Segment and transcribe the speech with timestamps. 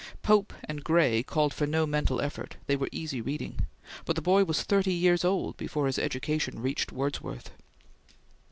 [0.23, 3.67] Pope and Gray called for no mental effort; they were easy reading;
[4.03, 7.51] but the boy was thirty years old before his education reached Wordsworth.